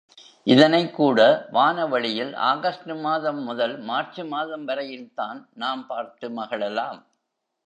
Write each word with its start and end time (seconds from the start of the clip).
இதனைக் 0.47 0.93
கூட 0.93 1.19
வான 1.51 1.85
வெளியில் 1.87 2.33
ஆகஸ்டு 2.43 3.01
மாதம் 3.01 3.43
முதல் 3.43 3.75
மார்ச்சு 3.85 4.27
மாதம் 4.27 4.65
வரையில் 4.65 5.13
தான் 5.13 5.49
நாம் 5.53 5.85
பார்த்து 5.87 6.29
மகிழலாம். 6.29 6.99